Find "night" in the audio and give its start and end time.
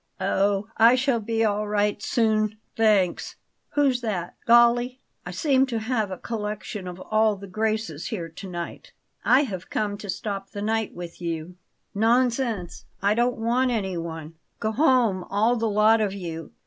8.49-8.93, 10.63-10.95